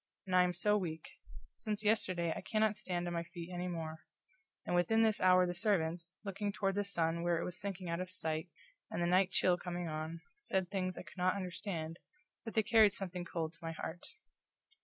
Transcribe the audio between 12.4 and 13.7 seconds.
but they carried something cold to